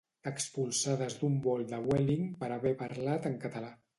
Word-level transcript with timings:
Expulsades 0.29 1.17
d'un 1.19 1.35
vol 1.49 1.61
de 1.73 1.79
Vueling 1.85 2.25
per 2.41 2.51
haver 2.57 2.75
parlat 2.83 3.29
en 3.31 3.37
català 3.47 3.73